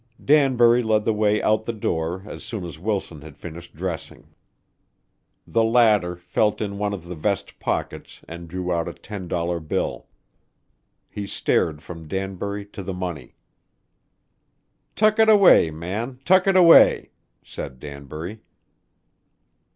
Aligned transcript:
Danbury 0.25 0.81
led 0.81 1.05
the 1.05 1.13
way 1.13 1.43
out 1.43 1.65
the 1.65 1.71
door 1.73 2.23
as 2.25 2.43
soon 2.43 2.63
as 2.65 2.79
Wilson 2.79 3.21
had 3.21 3.37
finished 3.37 3.75
dressing. 3.75 4.33
The 5.45 5.63
latter 5.63 6.15
felt 6.15 6.59
in 6.59 6.79
one 6.79 6.91
of 6.91 7.05
the 7.05 7.13
vest 7.13 7.59
pockets 7.59 8.21
and 8.27 8.47
drew 8.47 8.71
out 8.73 8.87
a 8.87 8.93
ten 8.95 9.27
dollar 9.27 9.59
bill. 9.59 10.07
He 11.07 11.27
stared 11.27 11.83
from 11.83 12.07
Danbury 12.07 12.65
to 12.73 12.81
the 12.81 12.95
money. 12.95 13.35
"Tuck 14.95 15.19
it 15.19 15.29
away, 15.29 15.69
man, 15.69 16.17
tuck 16.25 16.47
it 16.47 16.55
away," 16.57 17.11
said 17.43 17.79
Danbury. 17.79 18.41